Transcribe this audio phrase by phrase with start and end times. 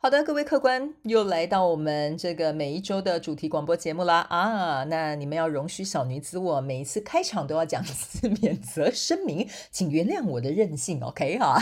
[0.00, 4.84] 好的，各位客官，又来到我们这个每一周的主题广播节目啦啊！
[4.84, 11.60] 那你们要容许小女子我每一次开场都要讲一次免责声明，请原谅我的任性，OK 哈。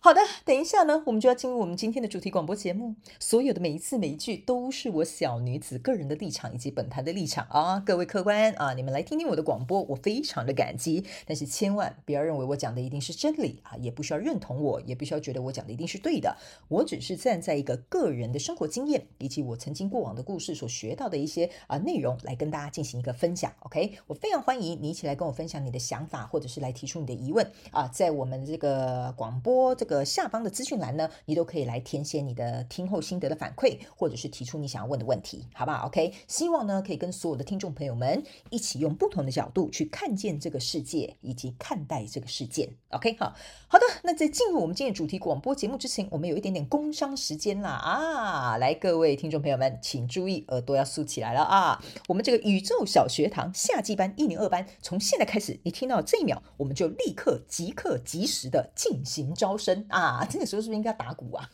[0.00, 2.94] 好的，等一下呢，我们就要进入我们今天的主题广播节目。
[3.18, 11.04] 所有的每一次每一句都是我小女子个人的立场以及本台的立场啊，各位客官啊，你们来听听我的广播，我非常的感激。
[11.26, 16.36] 但是千万不要认为我讲的一定是真理啊，也不需要认同我，也不需要觉得我讲的一定是对的。
[16.68, 23.52] 我只是站在一个个人的生活经验以及我曾经过往的故事所学到的一些啊内容来跟大家进行一个分享。
[23.64, 30.04] OK，我非常欢迎你一起来跟我分享你的想法，或者是来提出你的疑问啊，在我们这个广播这个个。
[30.04, 42.68] 下方的资讯栏呢，你都可以来填写你的听后心得的反馈，或者是提出你想要问的问题，好不好？OK，希望呢可以跟所有的听众朋友们一起用不同的角度去看见这个世界，以及看待这个事件。
[42.90, 43.34] OK，好
[43.66, 43.84] 好的。
[44.02, 48.56] 那在进入我们今天主题广播节目之前，我们有一点点工商时间啦啊！
[48.56, 51.82] 来，各位听众朋友们，请注意，耳朵要竖起来了啊！
[52.06, 59.77] 我们这个宇宙小学堂夏季班一零二班，从现在开始，你听到这一秒，我们就立刻即刻即时的进行招生。
[59.88, 61.48] 啊，这个时候是不是应该打鼓啊？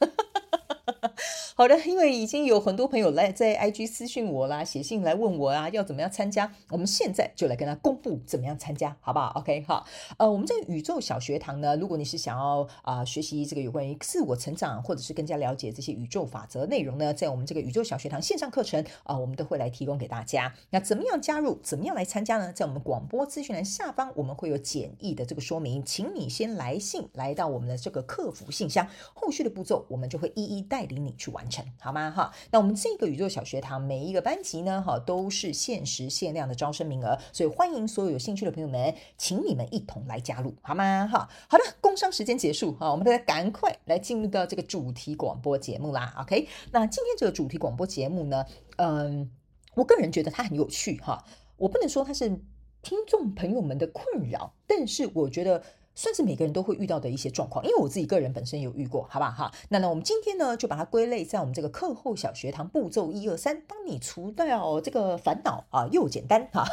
[1.56, 6.52] 好的，因为已经有很多朋友来在 IG 私讯我啦，写信来问我啊，要怎么样参加？
[6.68, 9.86] 我们现在就来跟他公布怎么样参加，好不好？OK，好。
[10.18, 20.54] 呃，我们这个宇宙小学堂呢，如果你是想要啊、学习这个有关于自我成长，或者是更加了解这些宇宙法则内容呢，在我们这个宇宙小学堂线上课程啊、我们都会来提供给大家。
[20.70, 21.58] 那怎么样加入？
[21.62, 22.52] 怎么样来参加呢？
[22.52, 32.10] 在我们广播资讯栏下方，我们会有简易的这个说明，请你先来信来到我们的这个客服信箱，后续的步骤我们就会一一带领你去完成，好吗？
[32.10, 41.06] 哈，那我们这个宇宙小学堂每一个班级呢，哈，都是限时限量的招生名额，所以欢迎所有有兴趣的朋友们，请你们一同来加入，好吗？
[41.06, 46.48] 哈，好的，工商时间结束，哈，我们大家赶快来进入到这个主题广播节目啦，OK？
[46.72, 48.44] 那今天这个主题广播节目呢，
[48.78, 49.30] 嗯，
[49.76, 51.24] 我个人觉得它很有趣，哈，
[51.56, 52.28] 我不能说它是
[52.82, 55.62] 听众朋友们的困扰，但是我觉得。
[55.94, 59.52] 算是每个人都会遇到的一些状况，因为我自己个人本身有遇过，好不好哈？
[59.68, 66.64] 那呢，我们今天呢就把它归类在我们这个课后小学堂步骤一二三，帮你除掉这个烦恼啊，又简单哈。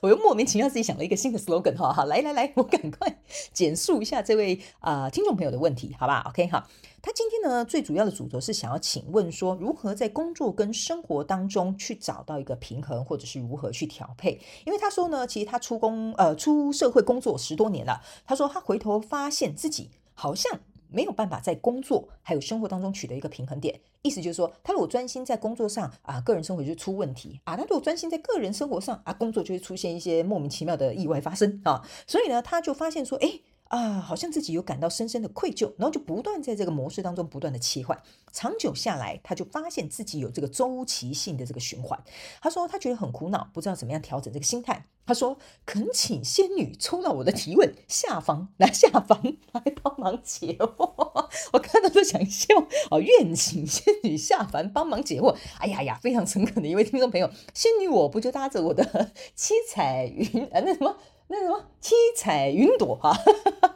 [0.00, 3.20] 我又莫名其妙自己想了一个新的 slogan 哈，好，来来来，我赶快
[3.52, 6.66] 简述一下这位啊、呃、听众朋友的问题，好不好？OK 哈。
[7.02, 14.40] 他今天呢，最主要的主轴是想要请问说，如何在工作跟生活当中去找到一个平衡，或者是如何去调配？
[14.64, 23.80] 因为他说呢，其实他出工呃出社会工作十多年了，他说他回头发现自己好像没有办法在工作还有生活当中取得一个平衡点。
[24.02, 31.82] 意思就是说，他如果专心在工作上啊，个人生活就出问题啊；他如果专心在个人生活上啊，工作就会出现一些莫名其妙的意外发生啊。
[32.06, 33.42] 所以呢，他就发现说，诶。
[33.68, 38.00] 啊，好像自己有感到深深的愧疚，然后就不断在这个模式当中不断的切换，
[38.32, 42.00] 长久下来，他就发现自己有这个周期性的这个循环。
[42.40, 44.86] 他说他觉得很苦恼，不知道怎么样调整这个心态。
[45.04, 51.28] 他说恳请仙女抽到我的提问，下方来下方来帮忙解惑。
[51.52, 52.54] 我看到都想笑
[52.90, 52.98] 啊！
[52.98, 55.36] 愿请仙女下凡帮忙解惑。
[55.58, 60.96] 哎呀呀，非常诚恳的一位听众朋友，仙女我不就搭着我的 七彩云啊，那什么？
[61.28, 63.12] 那什么七彩云朵哈，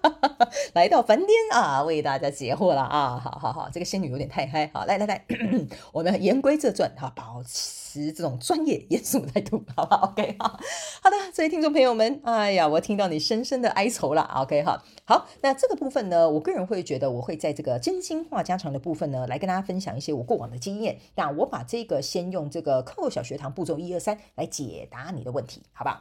[0.72, 3.18] 来到凡间啊，为大家解惑了啊！
[3.18, 5.24] 好好好，这个仙女有点太嗨，好来来来，
[5.92, 10.60] 我们言归正传哈，保持这种专业严肃态度，好不好？OK 哈，
[11.02, 21.00] 好的，这位听众朋友们，哎呀，我听到你深深的哀愁了，OK 哈，好，那这个部分呢，我个人会觉得，我会在这个真心话家常的部分呢，来跟大家分享一些我过往的经验。
[21.16, 26.00] 那我把这个先用这个课后小学堂步骤一二三来解答你的问题，好不好？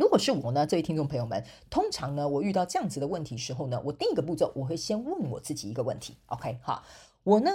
[0.00, 6.82] 如果是我呢，这位听众朋友们，通常呢，我遇到这样子的问题时候呢，我第一个步骤，我会先问我自己一个问题，OK，好，
[7.22, 7.50] 我呢，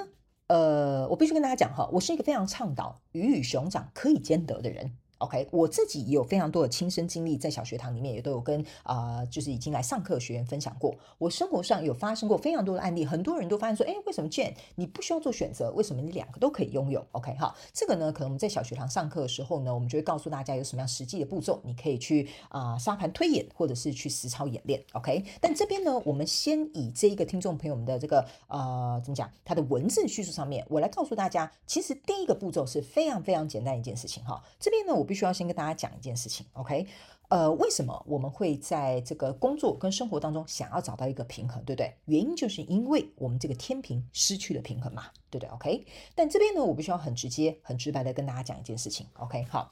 [0.46, 4.96] 呃，我必须跟大家讲哈，我是一个非常倡导鱼与熊掌可以兼得的人。
[5.26, 10.94] OK，我自己也有非常多的亲身经历，在小学堂里面也都有跟啊、就是已经来上课的学员分享过。
[11.18, 15.72] 我生活上有发生过非常多的案例，很多人都发现说，哎，为什么建你不需要做选择？
[15.72, 24.80] 为什么你两个都可以拥有？OK 哈，这个呢，可能我们在小学堂上课的时候呢，我们就会告诉大家有什么样实际的步骤，你可以去啊、沙盘推演，或者是去实操演练。
[24.94, 34.40] OK，但这边呢，我们先以这一个听众朋友们的这个呃怎么讲，他的文字叙述上面，我来告诉大家，其实第一个步骤是非常非常简单一件事情哈。
[34.60, 36.86] 这边呢，我必须要先跟大家讲一件事情，OK？
[37.28, 41.96] 呃，为什么我们会在这个工作跟生活当中想要找到一个平衡，对不对？
[42.06, 45.88] 原因就是因为我们这个天平失去了平衡嘛，对不对？OK？
[46.14, 49.44] 但这边呢，我必须要很直接、很直白的跟大家讲一件事情，OK？
[49.50, 49.72] 好，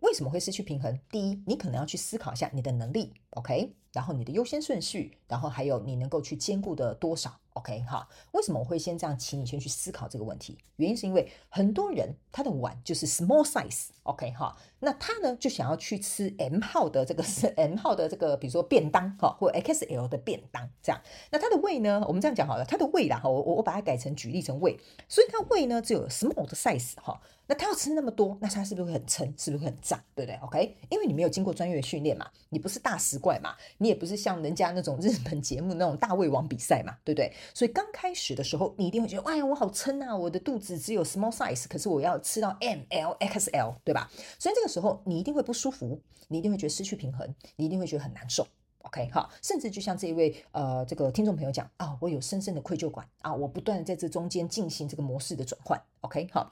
[0.00, 0.98] 为什么会失去平衡？
[1.10, 3.72] 第一，你可能要去思考一下你的能力，OK？
[3.92, 7.34] 然后你的优先顺序，然后还有你能够去兼顾的多少。
[7.54, 10.56] OK 哈，为什么我会先这样请你先去思考这个问题？
[10.76, 21.00] 原因是因为很多人他的碗就是 small size，OK 哈，那他呢就想要去吃 M 号的这个是 M 号的这个，比如说便当哈，或 XL 的便当这样。
[21.30, 27.20] 那他的胃呢，我们这样讲好了，他的胃啦哈，我我把它改成举例成胃，所以他胃呢只有 small 的 size 哈。
[27.46, 29.26] 那他要吃那么多，那他是不是会很撑？
[29.36, 30.00] 是不是会很胀？
[30.14, 37.32] 对不对？OK，因为你没有经过专业训练嘛，你不是大食怪嘛，你也不是像人家那种日本节目那种大胃王比赛嘛，对不对？
[37.54, 44.10] 所以刚开始的时候，你一定会觉得，哎呀，我好撑啊，我的肚子只有 small size，可是我要吃到 M、L、XL，对吧？
[44.38, 48.46] 所以这个时候你一定会不舒服，你一定会觉得失去平衡，你一定会觉得很难受。
[48.82, 55.80] OK，好，甚至就像这一位呃这个听众朋友讲啊，我有深深的愧疚感啊，我不断的在这中间进行这个模式的转换。
[56.00, 56.50] OK，好。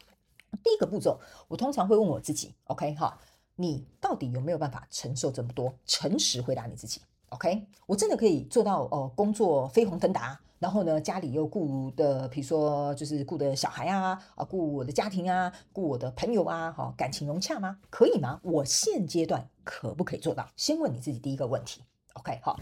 [0.64, 3.20] 第一个步骤，我通常会问我自己，OK 哈，
[3.56, 5.74] 你到底有没有办法承受这么多？
[5.84, 7.66] 诚实回答你自己，OK？
[7.84, 17.78] 我真的可以做到哦，工作飞黄腾达，然后呢，家里又顾的，比如说就是顾的小孩啊，啊，顾我的家庭啊，顾我的朋友啊，哈，感情融洽吗？
[17.90, 18.40] 可以吗？
[18.42, 20.48] 我现阶段可不可以做到？
[20.56, 21.82] 先问你自己第一个问题
[22.14, 22.58] ，OK 好。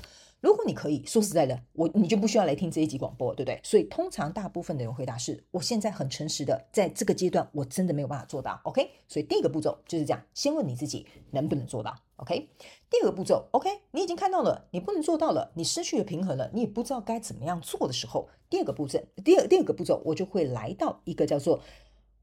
[0.47, 3.61] 如果你可以说实在的，我你就不需要来听这一集广播，对不对？
[3.65, 8.61] 所以通常大部分的人回答是：我现在很诚实的，在这个阶段我真的没有办法做到。
[8.63, 11.93] OK，所以第一个步骤就是这样，先问你自己能不能做到。
[12.19, 12.49] OK，
[12.89, 21.61] 第二个步骤，OK，你已经看到了，你不能做到了，你失去了平衡了，你也不知道该怎么样做的时候，第二个步骤，第二第二个步骤，我就会来到一个叫做，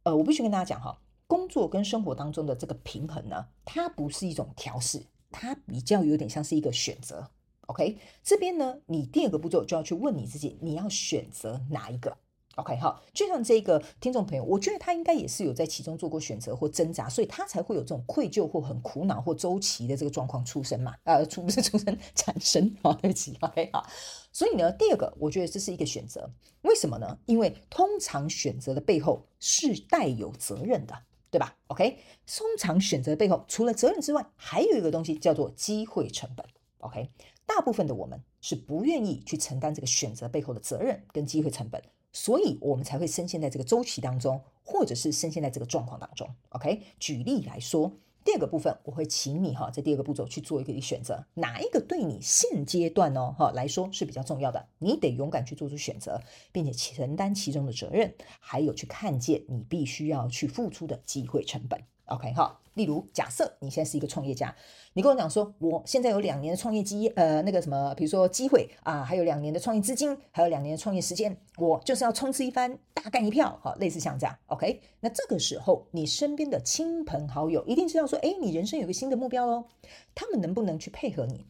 [0.04, 0.98] 呃，我必须跟大家讲哈，
[1.28, 7.30] 工作跟生活当中的这个平衡呢，它不是一种调试，它比较有点像是一个选择。
[7.68, 12.18] OK，这边呢，你第二个步骤就要去问你自己，你要选择哪一个
[12.56, 20.94] ？OK，好，就像这个听众朋友，我觉得他应该也是有在其中做过选择或挣扎，所以他才会有这种愧疚或很苦恼或周期的这个状况出生嘛？
[21.06, 22.94] 呃，出不是出生 产生啊？
[23.02, 23.88] 对不起，OK，好，
[24.32, 26.30] 所以呢，第二个，我觉得这是一个选择，
[26.62, 27.18] 为什么呢？
[27.26, 30.94] 因为通常选择的背后是带有责任的，
[31.32, 36.46] 对吧？OK，通常选择背后除了责任之外，还有一个东西叫做机会成本。
[36.80, 37.10] OK。
[37.46, 41.82] 大部分的我们是不愿意去承担这个选择背后的责任跟机会成本，
[42.12, 46.28] 所以我们才会深陷在这个周期当中，或者是深陷在这个状况当中。
[46.50, 47.92] OK，举例来说，
[48.24, 61.84] 第二个部分我会请你哈，在第二个步骤去做一个选择，哪一个对你现阶段哦哈来说是比较重要的，你得勇敢去做出选择，并且承担其中的责任，还有去看见你必须要去付出的机会成本。
[62.08, 64.54] OK 哈，例如假设你现在是一个创业家，
[64.94, 74.82] 你跟我讲说，我现在有两年的创业机，呃，那个什么，比如说机会啊，还有两年的创业资金，还有两年的创业时间，我就是要冲刺一番，大干一票，好，类似像这样，OK？
[75.00, 79.66] 那这个时候，你身边的亲朋好友一定知道说，哎，你人生有个新的目标喽，
[80.14, 81.46] 他们能不能去配合你？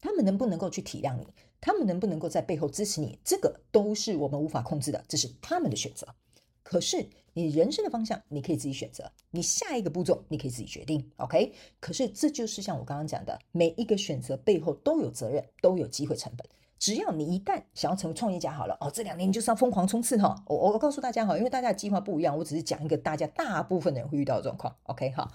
[0.00, 1.26] 他们能不能够去体谅你？
[1.60, 3.18] 他们能不能够在背后支持你？
[3.22, 6.08] 这个都是我们无法控制的，这是他们的选择。
[6.70, 9.10] 可是你人生的方向，你可以自己选择。
[9.32, 11.04] 你下一个步骤，你可以自己决定。
[11.16, 11.52] OK？
[11.80, 16.46] 可是这就是像我刚刚讲的，每一个选择背后都有责任，都有机会成本。
[16.78, 20.44] 只要你一旦想要成为创业家，好了哦，这两年你就是要疯狂冲刺哈。
[20.46, 24.72] 我我告诉大家哈，因为大家的计划不一样，我只是讲一个大家大部分的人会遇到的状况。
[24.84, 25.28] OK 好，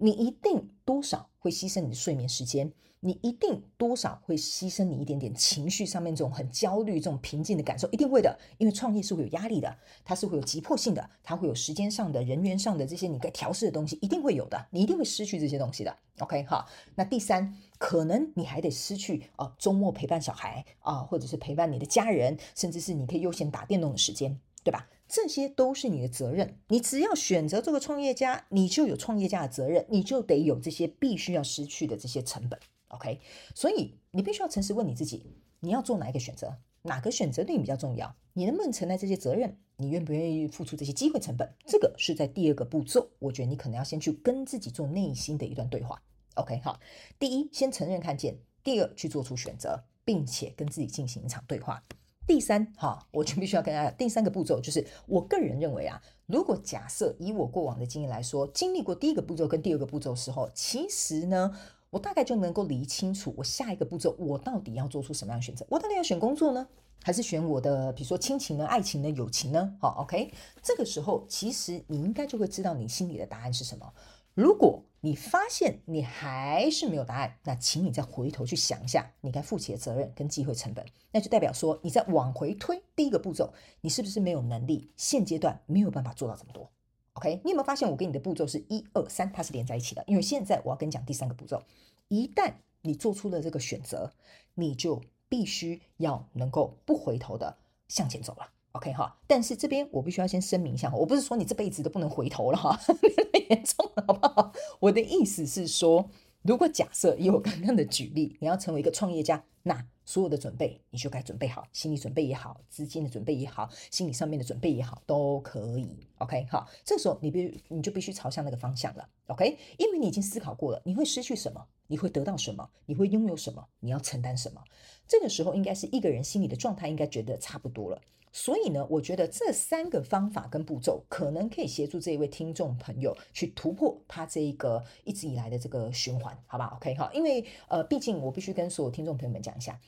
[0.00, 2.72] 你一定多少会牺牲你的睡眠时间。
[3.02, 15.96] 你一定多少会牺牲你一点点情绪上面这种很焦虑、这种平静的感受，一定会的，因为创业是会有压力的，它是会有急迫性的，它会有时间上的、人员上的这些你该调试的东西，一定会有的，你一定会失去这些东西的。
[16.18, 24.86] OK，好，那第三，可能你还得失去啊，周末陪伴小孩啊，或者是陪伴你的家人，甚至是你可以悠闲打电动的时间，对吧？
[25.10, 26.56] 这些都是你的责任。
[26.68, 32.58] 你只要选择做个创业家，你就有创业家的责任，你就得有这些必须要失去的这些成本。
[32.88, 33.20] OK，
[33.54, 36.56] 所以你必须要诚实问你自己，你要做哪一个选择？
[36.82, 38.16] 哪个选择对你比较重要？
[38.32, 39.58] 你能不能承担这些责任？
[39.76, 41.52] 你愿不愿意付出这些机会成本？
[41.66, 46.00] 这个是在第二个步骤，我觉得你可能要先去跟自己做内心的一段对话。
[46.36, 46.78] OK，好，
[47.18, 51.82] 第一，先承认看见；第二，去做出选择，并且跟自己进行一场对话。
[52.30, 53.98] 第三，哈，我就必须要跟大家讲。
[53.98, 61.52] 第三个步骤就是，我个人认为啊，如果假设以我过往的经验来说，经历过第一个步骤跟第二个步骤的时候，其实呢，
[61.90, 65.66] 我大概就能够理清楚，我下一个步骤我到底要做出什么样的选择？
[65.68, 66.68] 我到底要选工作呢，
[67.02, 69.74] 还是选我的，比如说亲情呢、爱情呢、友情呢？
[69.80, 70.32] 好，OK，
[70.62, 73.92] 这个时候其实你应该就会知道你心里的答案是什么。
[74.40, 80.82] 如果你发现你还是没有答案，那请你再回头去想一下，你该负起的责任跟机会成本，
[81.12, 84.90] 那就代表说你在往回推第一个步骤，你是不是没有能力？
[84.96, 86.70] 现阶段没有办法做到这么多
[87.12, 90.02] ？OK，你有没有发现我给你的步骤是一二三，它是连在一起的？
[90.06, 91.62] 因为现在我要跟你讲第三个步骤，
[92.08, 94.10] 一旦你做出了这个选择，
[94.54, 98.48] 你就必须要能够不回头的向前走了。
[98.72, 102.78] OK 哈，但是这边我必须要先声明一下，我不是说你这辈子都不能回头了哈，
[103.32, 104.52] 太严重了好不好？
[104.78, 106.08] 我的意思是说，
[106.42, 116.06] 如果假设以我刚刚的举例，你要成为一个创业家，那所有的准备你就该准备好，心理准备也好，资金的准备也好，心理上面的准备也好，都可以。
[116.18, 119.08] OK 哈，这时候你必你就必须朝向那个方向了。
[119.26, 121.66] OK，因为你已经思考过了，你会失去什么？
[121.88, 122.70] 你会得到什么？
[122.86, 123.66] 你会拥有什么？
[123.80, 124.62] 你要承担什么？
[125.08, 128.00] 这个时候应该是一个人心里的状态应该觉得差不多了。
[128.32, 139.78] 所以呢，我觉得这三个方法跟步骤可能可以协助这一位听众朋友去突破他这一个一直以来的这个循环，好吧？OK 哈，因为呃，毕竟我必须跟所有听众朋友们讲一下。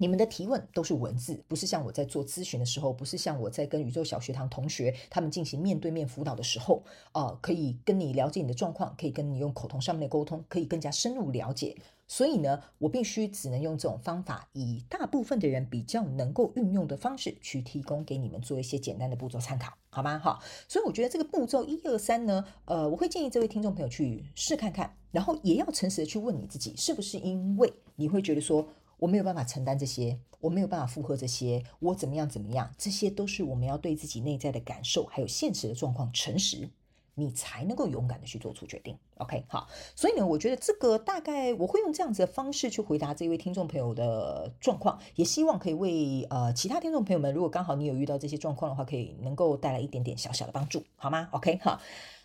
[0.00, 11.76] 你们的提问都是文字，不是像我在做咨询的时候，不是像我在跟宇宙小学堂同学他们进行面对面辅导的时候，呃，可以跟你了解你的状况，可以跟你用口头上面的沟通，可以更加深入了解。
[12.08, 20.18] 所以呢，我必须只能用这种方法，以大部分的人比较能够运用的方式去提供给你们做一些简单的步骤参考，好吗？
[20.18, 28.66] 好，所以我觉得这个步骤一二三呢，呃，我会建议这位听众朋友去试看看，然后也要诚实的去问你自己，是不是因为你会觉得说。
[29.00, 36.68] 我没有办法承担这些，我没有办法负荷这些，我怎么样怎么样，这些都是我们要对自己内在的感受还有现实的状况诚实，
[37.18, 38.96] 你才能够勇敢的去做出决定。
[39.16, 51.80] OK，好，所以呢，我觉得这个大概我会用这样子的方式去回答这位听众朋友的状况，也希望可以为呃其他听众朋友们，如果刚好你有遇到这些状况的话，可以能够带来一点点小小的帮助，好吗？OK，好。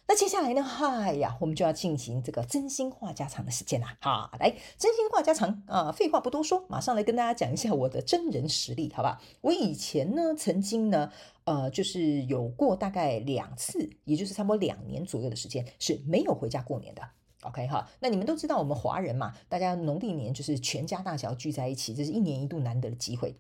[0.05, 0.61] 那接下来呢？
[0.61, 3.97] 嗨呀，我们就要进行这个真心话家常的时间啦。
[4.01, 9.21] 好，来，真心话家常啊，废话不多说，马上来跟大家讲一下我的真人实力，好吧？
[9.41, 11.09] 我以前呢，曾经呢，
[11.45, 17.01] 呃，就是有过大概两次，也就是差不多两年左右的时间是没有回家过年的。
[17.43, 23.35] OK 哈，那你们都知道，我们华人嘛，大家农历年就是全家大小聚在一起，这是一年一度难得的机会。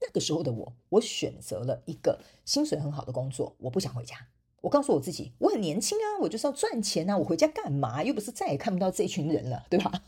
[0.00, 4.16] 那个时候的我，我选择了一个薪水很好的工作，我不想回家。
[4.60, 8.02] 我告诉我自己，我很年轻啊，我就是要赚钱啊，我回家干嘛？
[8.02, 9.92] 又不是再也看不到这一群人了，对吧？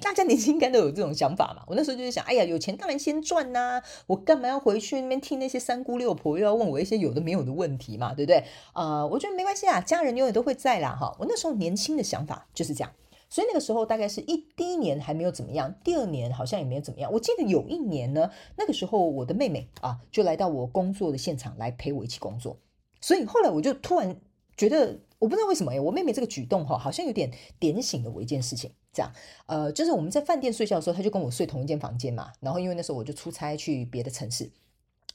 [0.00, 1.62] 大家年轻应该都有这种想法嘛。
[1.66, 8.38] 我那时候就是想，哎呀，有钱当然先赚呐、啊，我干嘛要回去那边听那些三姑六婆又要问我一些有的没有的问题嘛，对不对？
[8.72, 11.14] 啊、呃，我觉得没关系啊，家人永远都会在啦，哈。
[11.18, 12.90] 我那时候年轻的想法就是这样，
[13.32, 17.10] 所以那个时候大概是一第一年还没有怎么样，第二年好像也没有怎么样。
[17.10, 22.58] 我记得有一年呢，那个时候我的妹妹啊，就来到我工作的现场来陪我一起工作。
[23.00, 24.14] 所以后来我就突然
[24.54, 28.70] 觉得，我不知道为什么，我妹妹这个举动哈，好像有点点醒了我一件事情。
[28.92, 29.10] 这样，
[29.46, 32.30] 呃，就是我们在饭店睡觉的时候，她就跟我睡同一间房间嘛。
[32.40, 34.50] 然后因为那时候我就出差去别的城市，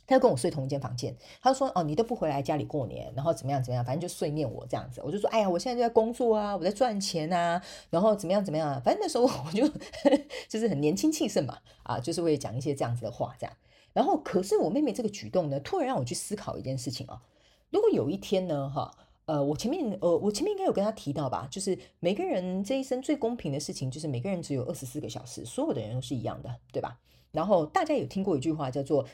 [0.07, 1.15] 他就跟我睡同一间房间。
[1.41, 7.61] 他就说：“哦，你都不回来家里过年，然后怎么样怎么样，反正就碎念我这样子。”我就说：“哎呀，我现在就在工作啊，我在赚钱啊，
[7.91, 9.67] 然后怎么样怎么样。”反正那时候 我就
[10.49, 13.53] 就是很年轻气盛嘛，啊，就是会讲一些这样子的话，这样。
[13.93, 17.21] 然后可是我妹妹这个举动呢，突然让我去思考一件事情啊。
[17.69, 18.89] 如果有一天呢，哈，
[19.25, 26.97] 呃，我前面，呃，我前面应该有跟他提到吧，就是每个人这一生最公平的事情，就是每个人只有二十四个小时，所有的人都是一样的，对吧？
[27.31, 29.05] 然后大家有听过一句话叫做，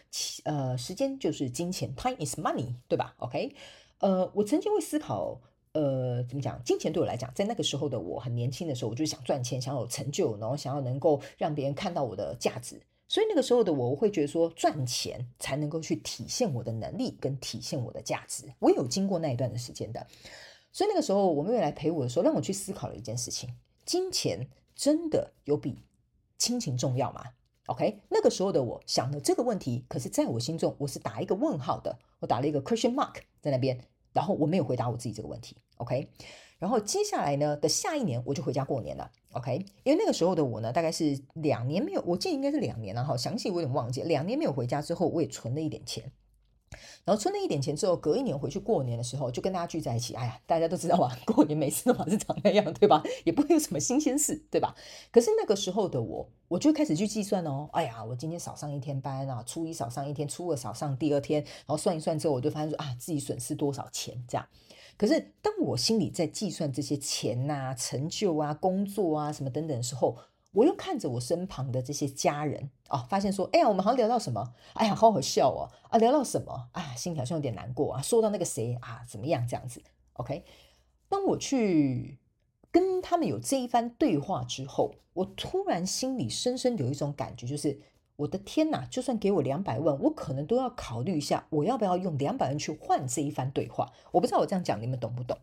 [0.43, 3.55] 呃，时间就是金钱，time is money，对吧？OK，
[3.99, 5.41] 呃，我曾经会思考，
[5.73, 6.63] 呃，怎么讲？
[6.63, 12.81] 金钱对我来讲，在那个时候的我很年轻的时候，我就想赚钱，想有成就，然后想要能够让别人看到我的价值。
[13.07, 18.45] 所以那个时候的我，我会觉得说，赚钱才能够去体现我的能力跟体现我的价值。
[18.59, 20.07] 我有经过那一段的时间的，
[20.71, 23.53] 所以那个时候我妹妹来陪我的时候，让我去思考了一件事情：
[23.85, 25.77] 金钱真的有比
[26.37, 27.23] 亲情重要吗
[27.67, 33.79] ？OK，那个时候的我想的这个问题，可是在我心中我是打一个问号的，我打了一个 question mark 在那边，
[34.11, 35.55] 然后我没有回答我自己这个问题。
[35.77, 36.09] OK。
[36.59, 39.65] 然后接下来呢的下一年我就回家过年了，OK？
[39.83, 44.01] 因为那个时候的我呢，大概是两年没有，我记得应该是两年了哈，详细我有点忘记。
[44.03, 46.09] 两年没有回家之后，我也存了一点钱，
[47.05, 50.13] 然后存了一点钱之后，隔一年回去过年的时候，就跟大家聚在一起。
[50.13, 53.03] 哎呀，大家都知道吧， 过年每次都嘛是长那样，对吧？
[53.23, 54.75] 也不会有什么新鲜事，对吧？
[55.11, 57.69] 可是那个时候的我，我就开始去计算哦。
[57.73, 64.47] 哎呀，我今天少上一天班啊，初一少上一天，初二少上第二天，然后算一算之后，我就发现说啊，自己损失多少钱这样。
[64.95, 70.15] 可是当我心里在计算这些钱啊、成就啊、工作啊什么等等的时候，
[70.53, 78.01] 我又看着我身旁的这些家人啊，发现说，哎呀，我们好像聊到什么，哎呀，好好笑哦，啊，聊到什么，啊，心里好像有点难过啊。
[78.01, 79.81] 说到那个谁啊，怎么样这样子
[80.13, 80.45] ？OK，
[81.09, 82.19] 当我去
[82.71, 87.79] 跟他们有这一番对话之后，我突然心里深深有一种感觉，就是
[88.15, 93.91] 我的天哪，就算给我两百万，我可能都要考虑一下，我要不要用两百万去换这一番对话。
[94.11, 95.35] 我不知道我这样讲你们懂不懂？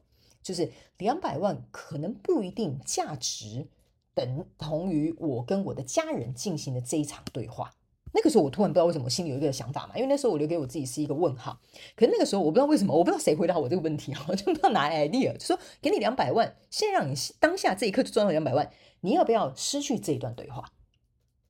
[0.43, 3.67] 就是两百万可能不一定价值。
[4.15, 7.73] 等同于我跟我的家人进行的这一场对话，
[8.13, 11.61] 那个时候我突然不知道为什么心里有一个想法嘛，因为那时候我留给我自己是一个问号。
[11.95, 18.69] 可是那个时候我不知道为什么，我不知道谁回答我这个问题啊，我 就不知道哪 idea，就说给你两百万，现在让你当下这一刻就赚到两百万，
[19.03, 20.73] 你要不要失去这一段对话？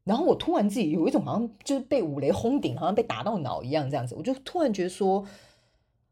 [0.05, 5.27] 然后我突然自己有一种好像就是被五雷轰顶，好像被打到脑一样这样子，我就突然觉得说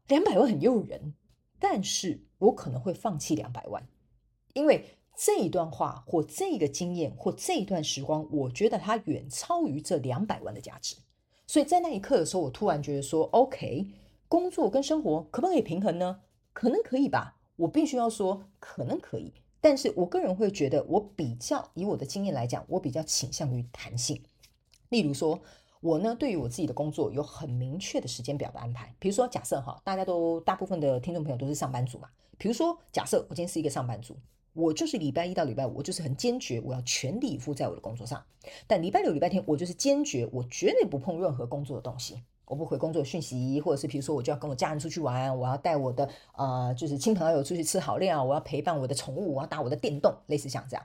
[0.07, 1.13] 两百万很诱人，
[1.59, 3.87] 但是我可能会放弃两百万，
[4.53, 4.95] 因为。
[5.21, 10.95] 这一段话或这个经验或这一段时光，我觉得它远超于这两百万的价值。
[11.45, 13.87] 所以在那一刻的时候，我突然觉得说，OK，
[14.29, 16.21] 工作跟生活可不可以平衡呢？
[16.53, 17.35] 可能可以吧。
[17.57, 19.33] 我必须要说，可能可以。
[19.59, 24.23] 但是我个人会觉得，我比较以我的经验来讲，我比较倾向于弹性。
[24.87, 25.41] 例如说，
[25.81, 28.95] 我呢，对于我自己的工作有很明确的时间表的安排。
[28.97, 32.07] 比如说，假设哈，大家都大部分的听众朋友都是上班族嘛。
[32.37, 34.15] 比如说，假设我今天是一个上班族。
[34.59, 38.23] 我就是礼拜一到礼拜五，我就是很坚决，我要全力以赴在我的工作上。
[38.67, 42.21] 但礼拜六、礼拜天，我就是坚决，我绝对不碰任何工作的东西。
[42.45, 50.83] 我不回工作讯息，或者是比如说，我就要跟我家人出去玩，我要带我的呃，就是亲朋好友出去吃好料，我要陪伴我的宠物，我要打我的电动，类似像这样。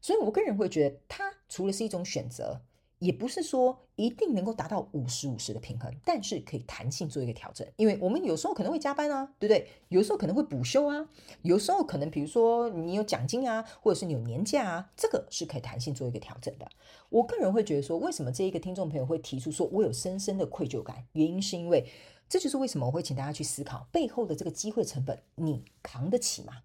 [0.00, 2.62] 所以我个人会觉得，它除了是一种选择。
[3.02, 9.68] 也不是说一定能够达到五十五十的平衡，但是可以弹性做一个调整，因为我们有时候可能会加班啊，对不对？
[9.88, 11.08] 有时候可能会补休啊，
[11.42, 16.68] 有时候可能比如说你有奖金啊，或者是你有年假啊，这个是可以弹性做一个调整的。
[17.08, 21.04] 我个人会觉得说，为什么这一个听众朋友会提出说我有深深的愧疚感？
[21.14, 21.84] 原因是因为
[22.28, 26.58] 这就是为什么我会请大家去思考背后的这个机会成本，你扛得起吗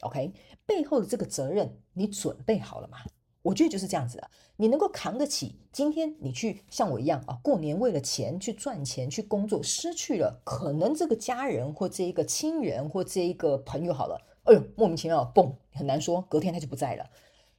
[0.00, 0.32] ？OK，
[0.66, 2.98] 背后的这个责任你准备好了吗？
[3.46, 17.08] 我觉得就是这样子的，你能够扛得起今天你去像我一样啊，过年为了钱去赚钱去工作，失去了可能这个家人或这一个亲人或这一个朋友好了，哎呦，莫名其妙，嘣，很难说，隔天他就不在了。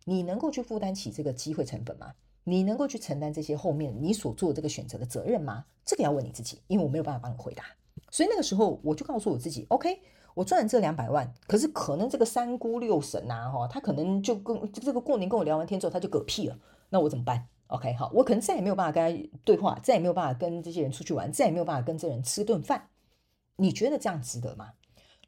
[0.04, 2.13] 你能够去负担起这个机会成本吗？
[2.43, 5.63] 你能够去承担这些后面你所做这个选择的责任吗？
[5.86, 7.63] 这个要问你自己，因为我没有办法帮你回答。
[8.12, 10.02] 所以那个时候我就告诉我自己，OK。
[10.38, 16.56] 我赚了这两百万，可是可能这个三姑六婶、啊，哈，他可能就跟这个过年跟我聊完天之后，他就嗝屁了，
[16.89, 22.89] 那我怎么办？OK，好，我可能再也没有办法跟他对话，再也没有办法跟这些人出去玩，再也没有办法跟这人吃顿饭。
[23.56, 24.73] 你觉得这样值得吗？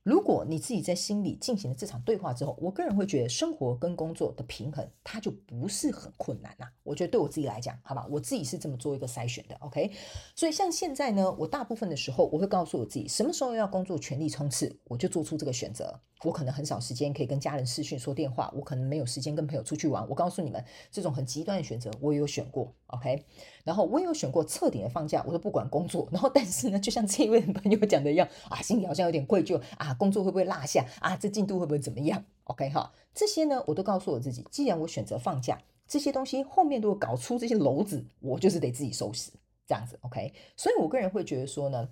[0.04, 6.72] 如果你自己在心里进行了这场对话之后，我个人会觉得生活跟工作的平衡，它就不是很困难呐、啊。
[6.84, 9.56] 我觉得对我自己来讲，好吧，我自己是这么做一个筛选的。
[9.58, 9.92] OK，
[10.36, 16.00] 所以像现在呢，我大部分的时候，我会告诉我自己，什么时候要工作全力冲刺，我就做出这个选择。
[16.24, 20.08] 我可能很少时间可以跟家人视讯说电话，我可能没有时间跟朋友出去玩。
[20.10, 22.74] 我告诉你们，这种很极端的选择，我也有选过。
[22.90, 23.26] OK，
[23.64, 26.08] 然后我也有选过彻底的放假，我都不管工作。
[26.14, 31.16] 然后但是呢，就像这一位朋友讲的一样啊，心里好像有点愧疚啊，工作会不会落下啊？
[31.18, 39.32] 这进度会不会怎么样？OK 哈，这些呢，我都告诉我自己，既然我选择放假，这些东西后面都搞出这些篓子，我就是得自己收拾
[39.68, 39.98] 这样子。
[40.02, 41.88] OK，所以我个人会觉得说呢，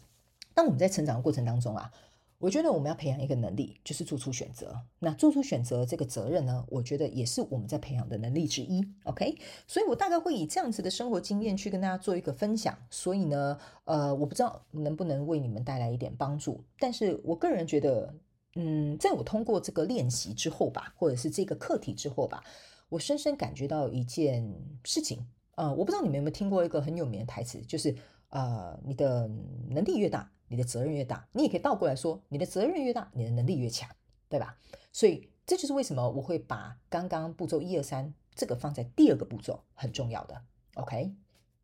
[0.54, 1.92] 当我们在成长的过程当中啊。
[2.40, 4.80] 我觉得我们要培养一个能力，就是做出选择。
[5.00, 8.86] 那做出选择这个责任呢，我觉得也是我们在培养的能力之一。
[9.06, 12.78] OK，所以我大概会以这样子的生活经验去跟大家做一个分享。
[12.92, 16.64] 所以呢，呃，我不知道能不能为你们带来一点帮助。
[16.78, 18.14] 但是我个人觉得，
[18.56, 22.44] 嗯，在我通过这个练习之后吧，或者是这个课题之后吧，
[22.90, 24.48] 我深深感觉到一件
[24.84, 25.26] 事情。
[25.56, 27.96] 呃，我不知道你们有没有听过一个很有名的台词，就是
[28.30, 29.28] 呃，你的
[29.70, 30.32] 能力越大。
[30.48, 33.90] 你的责任越大，你也可以倒过来说，你的责任越大，你的能力越强，
[34.30, 34.58] 对吧？
[34.92, 40.42] 所以这就是为什么我会把刚刚步骤一二三这个放在第二个步骤，很重要的。
[40.76, 41.14] OK，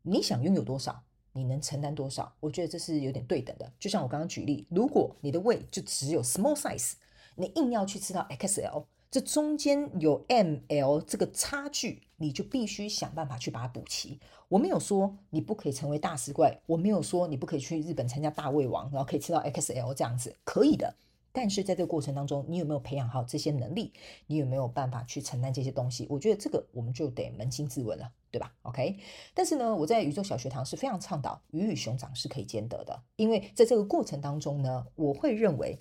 [0.02, 2.36] 你想拥有多少，你能承担多少？
[2.39, 3.72] 我觉得这是有点对等的。
[3.80, 6.93] 就像我刚刚举例，如果你的胃就只有 small size，
[7.36, 14.19] 你硬要去吃到 XL，这中间有 M、L 这个差距，你就必须想办法去把它补齐。
[14.47, 20.95] 我没有说你不可以成为大食怪，我没有说你不可以去日本参加大胃王，然后可以吃到 XL 这样子，可以的。
[21.32, 23.93] 但是在这个过程当中，你有没有培养好这些能力？
[24.26, 26.08] 你有没有办法去承担这些东西？
[26.10, 28.97] 我觉得这个我们就得扪心自问了，对吧？OK。
[29.36, 35.80] 但是呢，我在宇宙小学堂是非常倡导鱼与熊掌是可以兼得的，因为在这个过程当中呢，我会认为。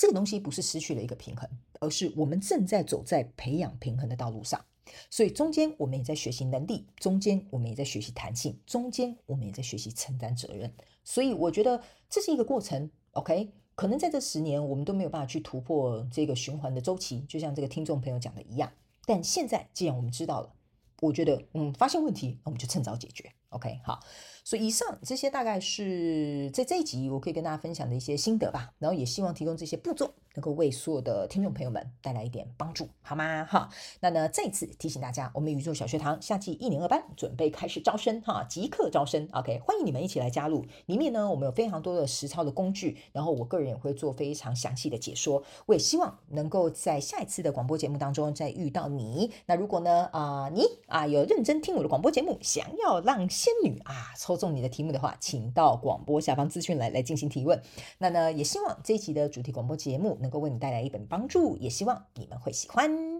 [0.00, 1.46] 这个东西不是失去了一个平衡，
[1.78, 4.64] 而是我们正在走在培养平衡的道路上。
[5.10, 10.72] 所以中间我们也在学习能力，中间我们也在学习弹性，中间我们也在学习承担责任。
[11.04, 12.90] 所以我觉得这是一个过程。
[13.10, 18.72] OK，可能在这十年我们都没有办法去突破这个循环的周期，就像这个听众朋友讲的一样。
[19.04, 20.54] 但现在既然我们知道了，
[21.02, 23.30] 我觉得嗯，发现问题那，我们就趁早解决。
[23.50, 24.00] OK，好。
[24.42, 33.44] 所以以上这些大概是在这一集我可以跟大家分享的一些心得吧，然后也希望提供这些步骤能够为所有的听众朋友们带来一点帮助，好吗？
[33.44, 33.68] 哈，
[34.00, 40.64] 那呢再次提醒大家，我们宇宙小学堂夏季一年二班准备开始招生哈，即刻招生，OK，欢迎你们一起来加入。
[40.86, 45.42] 里面呢我们有非常多的实操的工具，然后我个人也会做非常详细的解说。
[45.66, 49.32] 我也希望能够在下一次的广播节目当中再遇到你。
[49.46, 57.60] 那如果呢啊、你啊有认真听我的广播节目，想要让仙女啊抽中你的题目的话，请到广播下方资讯来来进行提问。
[57.98, 63.19] 那呢，也希望这一期的主题广播节目能够为你带来一本帮助，也希望你们会喜欢。